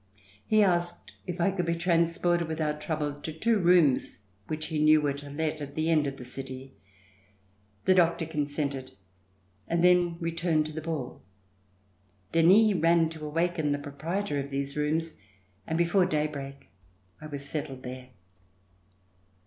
He 0.47 0.63
asked 0.63 1.11
if 1.27 1.39
I 1.39 1.51
could 1.51 1.67
be 1.67 1.75
transported 1.75 2.47
without 2.47 2.81
trouble 2.81 3.21
to 3.21 3.31
two 3.31 3.59
rooms 3.59 4.21
which 4.47 4.65
he 4.65 4.83
knew 4.83 4.99
were 4.99 5.13
to 5.13 5.29
let 5.29 5.61
at 5.61 5.75
the 5.75 5.91
end 5.91 6.07
of 6.07 6.17
the 6.17 6.25
city. 6.25 6.73
The 7.85 7.93
doctor 7.93 8.25
consented 8.25 8.93
and 9.67 9.83
then 9.83 10.17
returned 10.19 10.65
to 10.65 10.71
the 10.73 10.81
ball. 10.81 11.21
Denis 12.31 12.73
ran 12.73 13.09
to 13.09 13.23
awaken 13.23 13.73
the 13.73 13.77
proprietor 13.77 14.39
of 14.39 14.49
these 14.49 14.75
rooms 14.75 15.19
and 15.67 15.77
before 15.77 16.07
daybreak 16.07 16.69
I 17.21 17.27
was 17.27 17.47
settled 17.47 17.83
there. 17.83 18.09